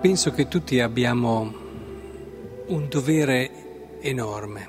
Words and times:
penso 0.00 0.30
che 0.32 0.48
tutti 0.48 0.80
abbiamo 0.80 1.52
un 2.68 2.88
dovere 2.88 3.98
enorme, 4.00 4.68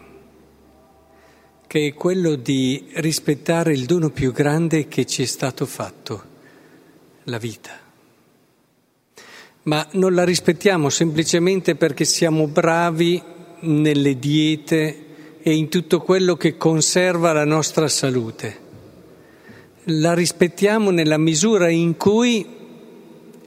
che 1.68 1.88
è 1.88 1.94
quello 1.94 2.36
di 2.36 2.90
rispettare 2.96 3.72
il 3.72 3.86
dono 3.86 4.10
più 4.10 4.34
grande 4.34 4.90
che 4.90 5.06
ci 5.06 5.22
è 5.22 5.26
stato 5.26 5.66
fatto, 5.66 6.24
la 7.24 7.38
vita. 7.38 7.72
Ma 9.64 9.88
non 9.94 10.14
la 10.14 10.26
rispettiamo 10.26 10.90
semplicemente 10.90 11.76
perché 11.76 12.04
siamo 12.04 12.48
bravi 12.48 13.22
nelle 13.62 14.20
diete 14.20 15.06
e 15.42 15.56
in 15.56 15.70
tutto 15.70 16.02
quello 16.02 16.36
che 16.36 16.58
conserva 16.58 17.32
la 17.32 17.46
nostra 17.46 17.88
salute. 17.88 18.60
La 19.86 20.14
rispettiamo 20.14 20.92
nella 20.92 21.18
misura 21.18 21.70
in 21.70 21.96
cui 21.96 22.60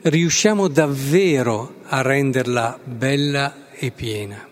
riusciamo 0.05 0.69
davvero 0.69 1.77
a 1.85 2.03
renderla 2.03 2.79
bella 2.85 3.71
e 3.73 3.91
piena. 3.91 4.47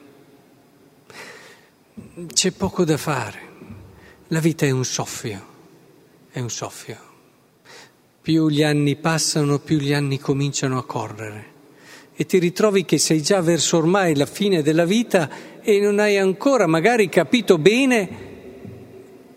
C'è 2.33 2.51
poco 2.52 2.84
da 2.84 2.97
fare. 2.97 3.51
La 4.28 4.41
vita 4.41 4.65
è 4.65 4.70
un 4.70 4.84
soffio, 4.84 5.47
è 6.30 6.41
un 6.41 6.48
soffio. 6.48 7.11
Più 8.23 8.48
gli 8.48 8.62
anni 8.62 8.97
passano, 8.97 9.59
più 9.59 9.78
gli 9.78 9.92
anni 9.92 10.19
cominciano 10.19 10.78
a 10.78 10.87
correre 10.87 11.51
e 12.14 12.25
ti 12.25 12.39
ritrovi 12.39 12.84
che 12.84 12.98
sei 12.98 13.23
già 13.23 13.41
verso 13.41 13.78
ormai 13.78 14.14
la 14.14 14.27
fine 14.27 14.62
della 14.62 14.84
vita 14.84 15.28
e 15.61 15.80
non 15.80 15.98
hai 15.98 16.19
ancora 16.19 16.66
magari 16.66 17.09
capito 17.09 17.59
bene 17.59 18.31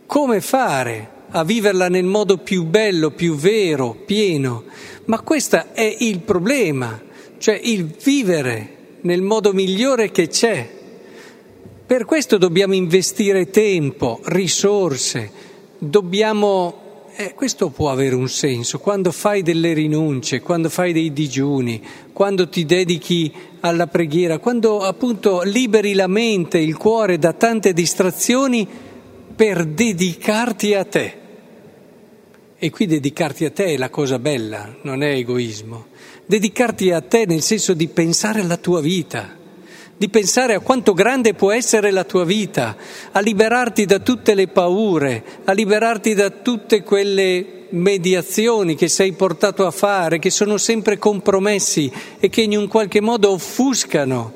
come 0.05 0.41
fare 0.41 1.14
a 1.37 1.43
viverla 1.43 1.89
nel 1.89 2.05
modo 2.05 2.37
più 2.37 2.63
bello, 2.63 3.11
più 3.11 3.35
vero, 3.35 3.93
pieno. 4.05 4.63
Ma 5.05 5.19
questo 5.19 5.73
è 5.73 5.97
il 5.99 6.19
problema, 6.21 7.01
cioè 7.39 7.59
il 7.61 7.83
vivere 8.01 8.75
nel 9.01 9.21
modo 9.21 9.51
migliore 9.51 10.11
che 10.11 10.29
c'è. 10.29 10.69
Per 11.85 12.05
questo 12.05 12.37
dobbiamo 12.37 12.73
investire 12.73 13.49
tempo, 13.49 14.21
risorse, 14.25 15.29
dobbiamo... 15.77 16.83
Eh, 17.17 17.33
questo 17.33 17.69
può 17.69 17.91
avere 17.91 18.15
un 18.15 18.29
senso, 18.29 18.79
quando 18.79 19.11
fai 19.11 19.41
delle 19.41 19.73
rinunce, 19.73 20.39
quando 20.39 20.69
fai 20.69 20.93
dei 20.93 21.11
digiuni, 21.11 21.81
quando 22.13 22.47
ti 22.47 22.65
dedichi 22.65 23.31
alla 23.59 23.87
preghiera, 23.87 24.39
quando 24.39 24.79
appunto 24.79 25.41
liberi 25.41 25.93
la 25.95 26.07
mente, 26.07 26.59
il 26.59 26.77
cuore 26.77 27.17
da 27.17 27.33
tante 27.33 27.73
distrazioni 27.73 28.65
per 29.35 29.65
dedicarti 29.65 30.73
a 30.73 30.85
te. 30.85 31.23
E 32.65 32.71
qui 32.71 32.87
dedicarti 32.87 33.45
a 33.45 33.51
te 33.51 33.65
è 33.65 33.77
la 33.77 33.91
cosa 33.91 34.17
bella, 34.17 34.75
non 34.81 35.03
è 35.03 35.11
egoismo. 35.11 35.85
Dedicarti 36.25 36.89
a 36.89 36.99
te 36.99 37.27
nel 37.27 37.43
senso 37.43 37.75
di 37.75 37.87
pensare 37.87 38.41
alla 38.41 38.57
tua 38.57 38.81
vita, 38.81 39.37
di 39.95 40.09
pensare 40.09 40.55
a 40.55 40.59
quanto 40.61 40.93
grande 40.93 41.35
può 41.35 41.51
essere 41.51 41.91
la 41.91 42.05
tua 42.05 42.25
vita, 42.25 42.75
a 43.11 43.19
liberarti 43.19 43.85
da 43.85 43.99
tutte 43.99 44.33
le 44.33 44.47
paure, 44.47 45.23
a 45.43 45.51
liberarti 45.51 46.15
da 46.15 46.31
tutte 46.31 46.81
quelle 46.81 47.67
mediazioni 47.69 48.73
che 48.73 48.87
sei 48.87 49.11
portato 49.11 49.67
a 49.67 49.71
fare, 49.71 50.17
che 50.17 50.31
sono 50.31 50.57
sempre 50.57 50.97
compromessi 50.97 51.91
e 52.19 52.29
che 52.29 52.41
in 52.41 52.57
un 52.57 52.67
qualche 52.67 52.99
modo 52.99 53.29
offuscano 53.29 54.33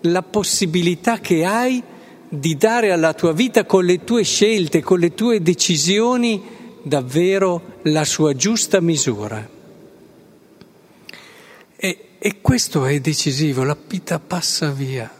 la 0.00 0.22
possibilità 0.22 1.20
che 1.20 1.44
hai 1.44 1.80
di 2.28 2.56
dare 2.56 2.90
alla 2.90 3.14
tua 3.14 3.32
vita 3.32 3.64
con 3.64 3.84
le 3.84 4.02
tue 4.02 4.24
scelte, 4.24 4.82
con 4.82 4.98
le 4.98 5.14
tue 5.14 5.40
decisioni, 5.40 6.53
davvero 6.84 7.78
la 7.82 8.04
sua 8.04 8.34
giusta 8.34 8.80
misura. 8.80 9.48
E, 11.76 11.98
e 12.18 12.40
questo 12.40 12.84
è 12.84 13.00
decisivo, 13.00 13.64
la 13.64 13.76
vita 13.88 14.20
passa 14.20 14.70
via. 14.70 15.10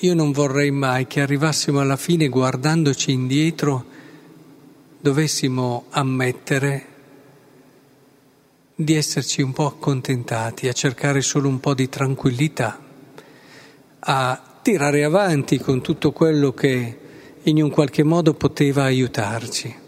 Io 0.00 0.14
non 0.14 0.32
vorrei 0.32 0.70
mai 0.70 1.06
che 1.06 1.22
arrivassimo 1.22 1.80
alla 1.80 1.96
fine 1.96 2.28
guardandoci 2.28 3.12
indietro 3.12 3.84
dovessimo 5.00 5.86
ammettere 5.90 6.94
di 8.74 8.94
esserci 8.94 9.40
un 9.40 9.52
po' 9.52 9.66
accontentati, 9.66 10.68
a 10.68 10.72
cercare 10.72 11.22
solo 11.22 11.48
un 11.48 11.60
po' 11.60 11.72
di 11.72 11.88
tranquillità, 11.88 12.78
a 14.00 14.58
tirare 14.60 15.04
avanti 15.04 15.58
con 15.58 15.80
tutto 15.80 16.12
quello 16.12 16.52
che 16.52 16.98
in 17.44 17.62
un 17.62 17.70
qualche 17.70 18.02
modo 18.02 18.34
poteva 18.34 18.82
aiutarci 18.82 19.84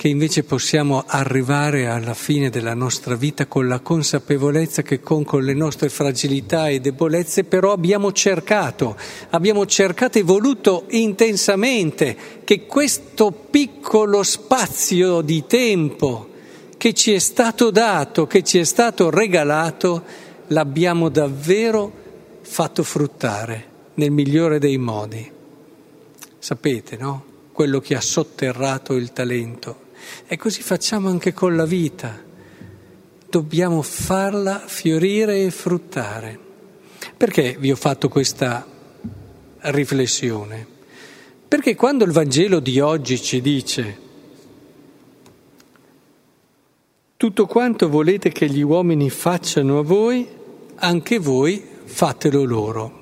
che 0.00 0.08
invece 0.08 0.44
possiamo 0.44 1.04
arrivare 1.06 1.86
alla 1.86 2.14
fine 2.14 2.48
della 2.48 2.72
nostra 2.72 3.16
vita 3.16 3.44
con 3.44 3.68
la 3.68 3.80
consapevolezza 3.80 4.80
che 4.80 5.00
con, 5.00 5.24
con, 5.24 5.42
le 5.42 5.52
nostre 5.52 5.90
fragilità 5.90 6.68
e 6.68 6.80
debolezze 6.80 7.44
però 7.44 7.72
abbiamo 7.72 8.10
cercato, 8.10 8.96
abbiamo 9.28 9.66
cercato 9.66 10.16
e 10.16 10.22
voluto 10.22 10.86
intensamente 10.88 12.16
che 12.44 12.64
questo 12.64 13.30
piccolo 13.30 14.22
spazio 14.22 15.20
di 15.20 15.44
tempo 15.46 16.30
che 16.78 16.94
ci 16.94 17.12
è 17.12 17.18
stato 17.18 17.70
dato, 17.70 18.26
che 18.26 18.42
ci 18.42 18.56
è 18.56 18.64
stato 18.64 19.10
regalato, 19.10 20.02
l'abbiamo 20.46 21.10
davvero 21.10 21.92
fatto 22.40 22.82
fruttare 22.84 23.66
nel 23.96 24.12
migliore 24.12 24.58
dei 24.58 24.78
modi. 24.78 25.30
Sapete, 26.38 26.96
no? 26.96 27.24
Quello 27.52 27.80
che 27.80 27.94
ha 27.94 28.00
sotterrato 28.00 28.94
il 28.94 29.12
talento 29.12 29.88
e 30.26 30.36
così 30.36 30.62
facciamo 30.62 31.08
anche 31.08 31.32
con 31.32 31.56
la 31.56 31.64
vita. 31.64 32.22
Dobbiamo 33.28 33.82
farla 33.82 34.58
fiorire 34.58 35.42
e 35.42 35.50
fruttare. 35.50 36.38
Perché 37.16 37.56
vi 37.58 37.70
ho 37.70 37.76
fatto 37.76 38.08
questa 38.08 38.66
riflessione? 39.60 40.66
Perché 41.46 41.74
quando 41.74 42.04
il 42.04 42.12
Vangelo 42.12 42.60
di 42.60 42.80
oggi 42.80 43.20
ci 43.20 43.40
dice 43.40 44.08
tutto 47.16 47.46
quanto 47.46 47.88
volete 47.88 48.32
che 48.32 48.48
gli 48.48 48.62
uomini 48.62 49.10
facciano 49.10 49.78
a 49.78 49.82
voi, 49.82 50.26
anche 50.76 51.18
voi 51.18 51.62
fatelo 51.84 52.44
loro. 52.44 52.98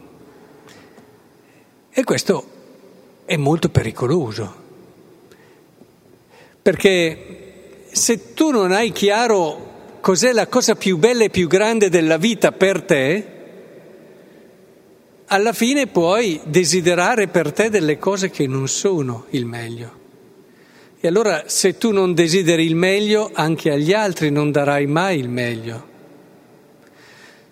E 1.91 2.05
questo 2.05 2.47
è 3.25 3.37
molto 3.37 3.69
pericoloso 3.69 4.67
perché 6.63 7.87
se 7.91 8.35
tu 8.35 8.51
non 8.51 8.73
hai 8.73 8.93
chiaro 8.93 9.99
cos'è 10.01 10.33
la 10.33 10.47
cosa 10.47 10.75
più 10.75 10.97
bella 10.97 11.25
e 11.25 11.31
più 11.31 11.49
grande 11.49 11.89
della 11.89 12.17
vita 12.17 12.53
per 12.53 12.83
te, 12.83 13.27
alla 15.27 15.53
fine 15.53 15.87
puoi 15.87 16.41
desiderare 16.45 17.29
per 17.29 17.53
te 17.53 17.69
delle 17.69 17.99
cose 17.99 18.31
che 18.31 18.47
non 18.47 18.69
sono 18.69 19.27
il 19.31 19.45
meglio. 19.45 19.97
E 21.01 21.07
allora 21.07 21.45
se 21.47 21.77
tu 21.77 21.93
non 21.93 22.15
desideri 22.15 22.65
il 22.65 22.75
meglio, 22.75 23.31
anche 23.33 23.71
agli 23.71 23.93
altri 23.93 24.31
non 24.31 24.51
darai 24.51 24.87
mai 24.87 25.19
il 25.19 25.29
meglio. 25.29 25.87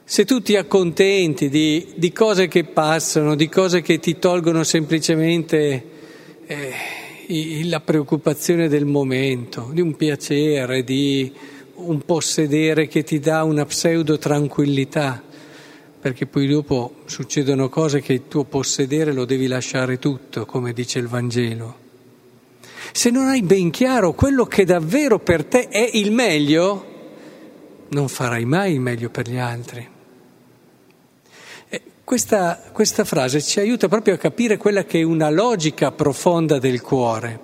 Se 0.04 0.24
tu 0.24 0.40
ti 0.40 0.56
accontenti 0.56 1.48
di, 1.48 1.92
di 1.96 2.12
cose 2.12 2.48
che 2.48 2.64
passano, 2.64 3.34
di 3.34 3.48
cose 3.48 3.82
che 3.82 3.98
ti 3.98 4.18
tolgono 4.18 4.62
semplicemente... 4.62 5.84
Eh, 6.46 6.95
la 7.64 7.80
preoccupazione 7.80 8.68
del 8.68 8.84
momento, 8.84 9.70
di 9.72 9.80
un 9.80 9.96
piacere, 9.96 10.84
di 10.84 11.32
un 11.74 12.00
possedere 12.02 12.86
che 12.86 13.02
ti 13.02 13.18
dà 13.18 13.42
una 13.42 13.64
pseudo 13.64 14.18
tranquillità, 14.18 15.22
perché 16.00 16.26
poi 16.26 16.46
dopo 16.46 16.96
succedono 17.06 17.68
cose 17.68 18.00
che 18.00 18.12
il 18.12 18.22
tuo 18.28 18.44
possedere 18.44 19.12
lo 19.12 19.24
devi 19.24 19.46
lasciare 19.46 19.98
tutto, 19.98 20.46
come 20.46 20.72
dice 20.72 20.98
il 20.98 21.08
Vangelo. 21.08 21.84
Se 22.92 23.10
non 23.10 23.26
hai 23.26 23.42
ben 23.42 23.70
chiaro 23.70 24.12
quello 24.12 24.44
che 24.44 24.64
davvero 24.64 25.18
per 25.18 25.44
te 25.44 25.68
è 25.68 25.90
il 25.94 26.12
meglio, 26.12 26.94
non 27.88 28.08
farai 28.08 28.44
mai 28.44 28.74
il 28.74 28.80
meglio 28.80 29.10
per 29.10 29.28
gli 29.28 29.36
altri. 29.36 29.94
Questa, 32.06 32.62
questa 32.70 33.02
frase 33.04 33.42
ci 33.42 33.58
aiuta 33.58 33.88
proprio 33.88 34.14
a 34.14 34.16
capire 34.16 34.58
quella 34.58 34.84
che 34.84 35.00
è 35.00 35.02
una 35.02 35.28
logica 35.28 35.90
profonda 35.90 36.60
del 36.60 36.80
cuore. 36.80 37.40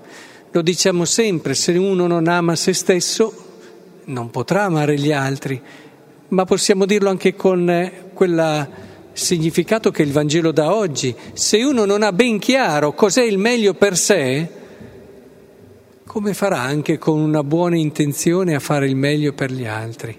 Lo 0.53 0.63
diciamo 0.63 1.05
sempre, 1.05 1.55
se 1.55 1.73
uno 1.73 2.07
non 2.07 2.29
ama 2.29 2.55
se 2.55 2.73
stesso 2.73 3.35
non 4.05 4.31
potrà 4.31 4.63
amare 4.63 4.97
gli 4.97 5.11
altri, 5.11 5.61
ma 6.29 6.45
possiamo 6.45 6.87
dirlo 6.87 7.11
anche 7.11 7.35
con 7.35 7.91
quel 8.15 8.69
significato 9.13 9.91
che 9.91 10.03
il 10.03 10.13
Vangelo 10.13 10.53
dà 10.53 10.73
oggi. 10.73 11.13
Se 11.33 11.61
uno 11.61 11.85
non 11.85 12.05
ha 12.05 12.13
ben 12.13 12.39
chiaro 12.39 12.93
cos'è 12.93 13.25
il 13.25 13.39
meglio 13.39 13.75
per 13.75 13.97
sé, 13.97 14.49
come 16.07 16.35
farà 16.35 16.61
anche 16.61 16.99
con 16.99 17.19
una 17.19 17.43
buona 17.43 17.77
intenzione 17.77 18.55
a 18.55 18.61
fare 18.61 18.87
il 18.87 18.95
meglio 18.95 19.33
per 19.33 19.51
gli 19.51 19.67
altri? 19.67 20.17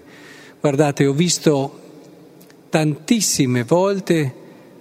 Guardate, 0.60 1.06
ho 1.06 1.14
visto 1.14 1.78
tantissime 2.74 3.62
volte 3.62 4.34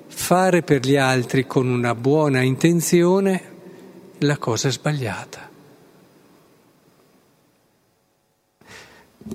fare 0.07 0.63
per 0.63 0.81
gli 0.83 0.95
altri 0.95 1.45
con 1.45 1.67
una 1.67 1.93
buona 1.93 2.41
intenzione 2.41 3.43
la 4.17 4.39
cosa 4.39 4.71
sbagliata. 4.71 5.51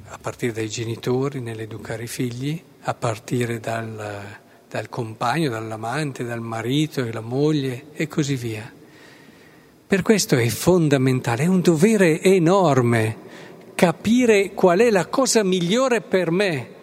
a 0.08 0.18
partire 0.20 0.52
dai 0.52 0.68
genitori 0.68 1.40
nell'educare 1.40 2.02
i 2.02 2.08
figli, 2.08 2.60
a 2.82 2.94
partire 2.94 3.60
dal, 3.60 4.24
dal 4.68 4.88
compagno, 4.88 5.50
dall'amante, 5.50 6.24
dal 6.24 6.40
marito 6.40 7.04
e 7.04 7.12
la 7.12 7.20
moglie 7.20 7.92
e 7.92 8.08
così 8.08 8.34
via. 8.34 8.70
Per 9.86 10.02
questo 10.02 10.36
è 10.36 10.48
fondamentale, 10.48 11.44
è 11.44 11.46
un 11.46 11.60
dovere 11.60 12.20
enorme 12.20 13.16
capire 13.76 14.52
qual 14.52 14.80
è 14.80 14.90
la 14.90 15.06
cosa 15.06 15.44
migliore 15.44 16.00
per 16.00 16.32
me. 16.32 16.76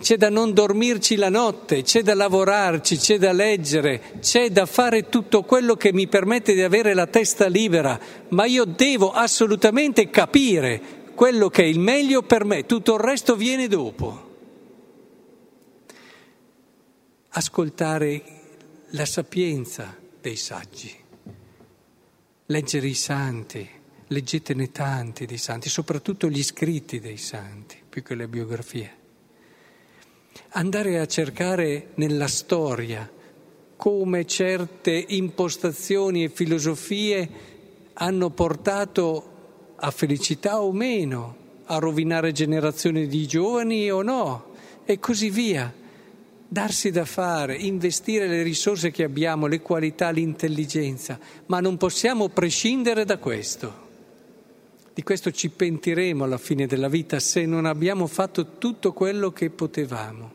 C'è 0.00 0.16
da 0.16 0.28
non 0.28 0.52
dormirci 0.52 1.16
la 1.16 1.28
notte, 1.28 1.82
c'è 1.82 2.02
da 2.02 2.14
lavorarci, 2.14 2.96
c'è 2.96 3.18
da 3.18 3.32
leggere, 3.32 4.18
c'è 4.20 4.50
da 4.50 4.66
fare 4.66 5.08
tutto 5.08 5.42
quello 5.44 5.76
che 5.76 5.92
mi 5.92 6.06
permette 6.08 6.52
di 6.52 6.62
avere 6.62 6.94
la 6.94 7.06
testa 7.06 7.46
libera, 7.46 7.98
ma 8.28 8.44
io 8.44 8.64
devo 8.64 9.12
assolutamente 9.12 10.10
capire 10.10 11.02
quello 11.14 11.48
che 11.48 11.62
è 11.62 11.66
il 11.66 11.78
meglio 11.78 12.22
per 12.22 12.44
me, 12.44 12.66
tutto 12.66 12.94
il 12.94 13.00
resto 13.00 13.36
viene 13.36 13.66
dopo. 13.68 14.32
Ascoltare 17.30 18.22
la 18.90 19.06
sapienza 19.06 19.96
dei 20.20 20.36
saggi, 20.36 20.94
leggere 22.46 22.86
i 22.86 22.94
santi, 22.94 23.68
leggetene 24.08 24.70
tanti 24.70 25.26
dei 25.26 25.38
santi, 25.38 25.68
soprattutto 25.68 26.28
gli 26.28 26.42
scritti 26.42 27.00
dei 27.00 27.16
santi, 27.16 27.82
più 27.88 28.02
che 28.02 28.14
le 28.14 28.28
biografie. 28.28 29.02
Andare 30.50 30.98
a 30.98 31.06
cercare 31.06 31.88
nella 31.94 32.28
storia 32.28 33.10
come 33.76 34.24
certe 34.24 35.04
impostazioni 35.08 36.24
e 36.24 36.28
filosofie 36.28 37.28
hanno 37.94 38.30
portato 38.30 39.32
a 39.76 39.90
felicità 39.90 40.62
o 40.62 40.72
meno, 40.72 41.36
a 41.66 41.78
rovinare 41.78 42.32
generazioni 42.32 43.06
di 43.06 43.26
giovani 43.26 43.90
o 43.90 44.02
no, 44.02 44.52
e 44.84 44.98
così 44.98 45.30
via. 45.30 45.72
Darsi 46.46 46.90
da 46.90 47.04
fare, 47.04 47.56
investire 47.56 48.28
le 48.28 48.42
risorse 48.42 48.90
che 48.90 49.02
abbiamo, 49.02 49.46
le 49.46 49.60
qualità, 49.60 50.10
l'intelligenza, 50.10 51.18
ma 51.46 51.60
non 51.60 51.76
possiamo 51.76 52.28
prescindere 52.28 53.04
da 53.04 53.18
questo. 53.18 53.83
Di 54.94 55.02
questo 55.02 55.32
ci 55.32 55.50
pentiremo 55.50 56.22
alla 56.22 56.38
fine 56.38 56.66
della 56.66 56.88
vita 56.88 57.18
se 57.18 57.44
non 57.44 57.66
abbiamo 57.66 58.06
fatto 58.06 58.58
tutto 58.58 58.92
quello 58.92 59.32
che 59.32 59.50
potevamo, 59.50 60.32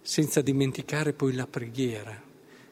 senza 0.00 0.40
dimenticare 0.40 1.12
poi 1.12 1.34
la 1.34 1.46
preghiera, 1.46 2.18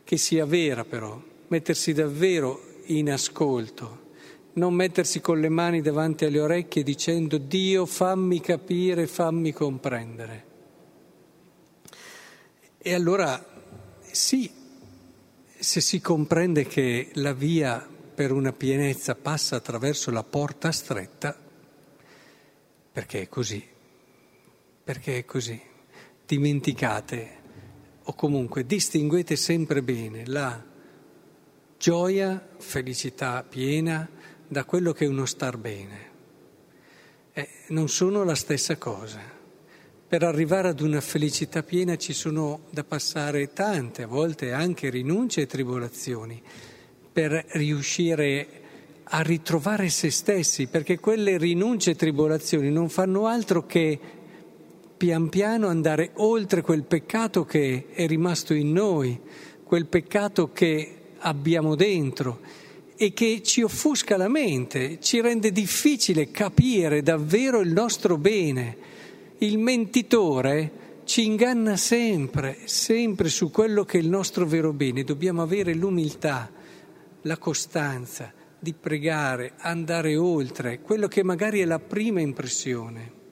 che 0.03 0.17
sia 0.17 0.47
vera 0.47 0.85
però, 0.85 1.23
mettersi 1.49 1.93
davvero 1.93 2.61
in 2.87 3.11
ascolto 3.11 4.03
non 4.55 4.75
mettersi 4.75 5.21
con 5.21 5.41
le 5.41 5.49
mani 5.49 5.81
davanti 5.81 6.25
alle 6.25 6.41
orecchie 6.41 6.83
dicendo 6.83 7.39
Dio 7.39 7.87
fammi 7.87 8.41
capire, 8.41 9.07
fammi 9.07 9.53
comprendere. 9.53 10.45
E 12.79 12.95
allora 12.95 13.43
sì, 14.11 14.51
se 15.59 15.81
si 15.81 16.01
comprende 16.01 16.67
che 16.67 17.11
la 17.15 17.33
via 17.33 17.89
per 18.15 18.33
una 18.33 18.53
pienezza 18.53 19.15
passa 19.15 19.57
attraverso 19.57 20.11
la 20.11 20.23
porta 20.23 20.71
stretta, 20.71 21.37
perché 22.93 23.23
è 23.23 23.29
così, 23.29 23.67
perché 24.85 25.19
è 25.19 25.25
così. 25.25 25.61
Dimenticate 26.27 27.43
o 28.05 28.15
comunque 28.15 28.65
distinguete 28.65 29.37
sempre 29.37 29.83
bene 29.83 30.27
la 30.27 30.63
gioia, 31.77 32.49
felicità 32.59 33.43
piena, 33.43 34.09
da 34.47 34.65
quello 34.65 34.93
che 34.93 35.05
è 35.05 35.09
uno 35.09 35.27
star 35.27 35.59
bene. 35.59 36.13
Eh, 37.33 37.49
non 37.69 37.89
sono 37.89 38.23
la 38.23 38.35
stessa 38.35 38.77
cosa. 38.77 39.21
Per 40.07 40.23
arrivare 40.23 40.69
ad 40.69 40.81
una 40.81 41.01
felicità 41.01 41.63
piena 41.63 41.97
ci 41.97 42.13
sono 42.13 42.67
da 42.71 42.85
passare 42.85 43.53
tante, 43.53 44.05
a 44.05 44.07
volte 44.07 44.53
anche 44.53 44.91
rinunce 44.91 45.41
e 45.41 45.47
tribolazioni, 45.47 46.41
per 47.15 47.45
riuscire 47.51 48.49
a 49.05 49.21
ritrovare 49.21 49.89
se 49.89 50.11
stessi, 50.11 50.67
perché 50.67 50.99
quelle 50.99 51.39
rinunce 51.39 51.93
e 51.93 51.95
tribolazioni 51.97 52.73
non 52.73 52.89
fanno 52.89 53.27
altro 53.27 53.67
che 53.67 53.99
pian 54.97 55.29
piano 55.29 55.69
andare 55.69 56.11
oltre 56.15 56.61
quel 56.61 56.83
peccato 56.83 57.45
che 57.45 57.87
è 57.93 58.05
rimasto 58.09 58.53
in 58.53 58.73
noi, 58.73 59.17
quel 59.63 59.87
peccato 59.87 60.51
che 60.53 60.97
abbiamo 61.19 61.77
dentro 61.77 62.41
e 62.97 63.13
che 63.13 63.43
ci 63.45 63.63
offusca 63.63 64.17
la 64.17 64.29
mente, 64.29 64.99
ci 65.01 65.21
rende 65.21 65.53
difficile 65.53 66.33
capire 66.33 67.01
davvero 67.03 67.61
il 67.61 67.71
nostro 67.71 68.17
bene. 68.17 68.77
Il 69.39 69.59
mentitore 69.59 70.83
ci 71.05 71.27
inganna 71.27 71.77
sempre, 71.77 72.57
sempre 72.65 73.29
su 73.29 73.53
quello 73.53 73.85
che 73.85 73.99
è 73.99 74.01
il 74.01 74.09
nostro 74.09 74.47
vero 74.47 74.73
bene. 74.73 75.05
Dobbiamo 75.05 75.43
avere 75.43 75.75
l'umiltà, 75.75 76.51
la 77.25 77.37
costanza 77.37 78.33
di 78.59 78.73
pregare, 78.73 79.53
andare 79.59 80.17
oltre 80.17 80.81
quello 80.81 81.07
che 81.07 81.23
magari 81.23 81.61
è 81.61 81.65
la 81.65 81.79
prima 81.79 82.21
impressione. 82.21 83.23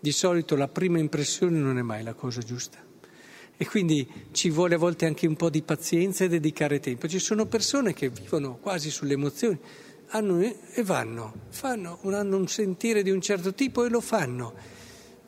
Di 0.00 0.10
solito 0.10 0.56
la 0.56 0.68
prima 0.68 0.98
impressione 0.98 1.58
non 1.58 1.78
è 1.78 1.82
mai 1.82 2.02
la 2.02 2.14
cosa 2.14 2.40
giusta. 2.40 2.84
E 3.56 3.66
quindi 3.66 4.06
ci 4.32 4.50
vuole 4.50 4.74
a 4.74 4.78
volte 4.78 5.06
anche 5.06 5.26
un 5.26 5.36
po' 5.36 5.50
di 5.50 5.62
pazienza 5.62 6.24
e 6.24 6.28
dedicare 6.28 6.80
tempo. 6.80 7.08
Ci 7.08 7.18
sono 7.18 7.46
persone 7.46 7.94
che 7.94 8.10
vivono 8.10 8.56
quasi 8.56 8.90
sulle 8.90 9.14
emozioni 9.14 9.58
hanno, 10.08 10.40
e 10.40 10.82
vanno, 10.82 11.32
fanno, 11.48 11.98
hanno 12.02 12.36
un 12.36 12.46
sentire 12.46 13.02
di 13.02 13.10
un 13.10 13.20
certo 13.20 13.54
tipo 13.54 13.84
e 13.84 13.88
lo 13.88 14.00
fanno. 14.00 14.54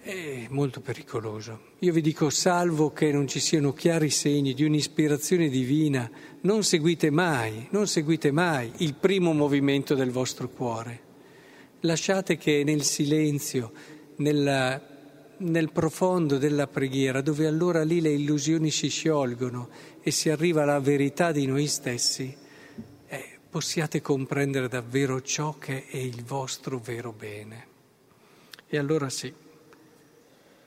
È 0.00 0.46
molto 0.50 0.80
pericoloso. 0.80 1.74
Io 1.80 1.92
vi 1.92 2.00
dico, 2.00 2.30
salvo 2.30 2.92
che 2.92 3.12
non 3.12 3.26
ci 3.26 3.40
siano 3.40 3.72
chiari 3.72 4.10
segni 4.10 4.54
di 4.54 4.64
un'ispirazione 4.64 5.48
divina, 5.48 6.10
non 6.42 6.62
seguite 6.62 7.10
mai, 7.10 7.66
non 7.70 7.86
seguite 7.86 8.30
mai 8.30 8.72
il 8.78 8.94
primo 8.94 9.32
movimento 9.32 9.94
del 9.94 10.10
vostro 10.10 10.48
cuore. 10.48 11.00
Lasciate 11.80 12.36
che 12.36 12.62
nel 12.64 12.82
silenzio, 12.82 13.72
nella 14.16 14.96
nel 15.38 15.70
profondo 15.70 16.38
della 16.38 16.66
preghiera, 16.66 17.20
dove 17.20 17.46
allora 17.46 17.84
lì 17.84 18.00
le 18.00 18.10
illusioni 18.10 18.70
si 18.70 18.88
sciolgono 18.88 19.68
e 20.00 20.10
si 20.10 20.30
arriva 20.30 20.62
alla 20.62 20.80
verità 20.80 21.32
di 21.32 21.46
noi 21.46 21.66
stessi, 21.66 22.34
eh, 23.06 23.38
possiate 23.48 24.00
comprendere 24.00 24.68
davvero 24.68 25.20
ciò 25.20 25.56
che 25.58 25.86
è 25.86 25.96
il 25.96 26.24
vostro 26.24 26.78
vero 26.78 27.12
bene. 27.12 27.66
E 28.66 28.78
allora 28.78 29.08
sì, 29.08 29.32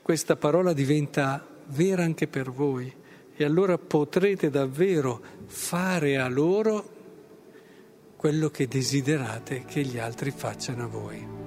questa 0.01 0.36
parola 0.36 0.74
diventa 0.74 1.46
vera 1.67 2.03
anche 2.03 2.27
per 2.27 2.51
voi 2.51 2.93
e 3.36 3.43
allora 3.43 3.77
potrete 3.77 4.50
davvero 4.50 5.22
fare 5.46 6.17
a 6.17 6.27
loro 6.27 7.00
quello 8.15 8.50
che 8.50 8.67
desiderate 8.67 9.65
che 9.65 9.81
gli 9.84 9.98
altri 9.98 10.31
facciano 10.31 10.84
a 10.84 10.88
voi. 10.88 11.40